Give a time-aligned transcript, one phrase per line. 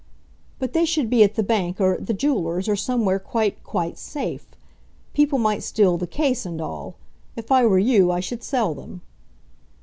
[0.57, 3.99] "But they should be at the bank, or at the jewellers, or somewhere quite quite
[3.99, 4.47] safe.
[5.13, 6.95] People might steal the case and all.
[7.35, 9.01] If I were you, I should sell them."